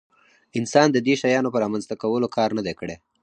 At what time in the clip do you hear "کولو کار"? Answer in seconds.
2.01-2.49